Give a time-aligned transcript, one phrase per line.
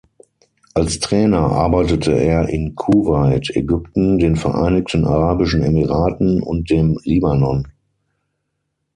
[0.73, 7.67] Als Trainer arbeitete er in Kuwait, Ägypten, den Vereinigten Arabischen Emiraten und dem Libanon.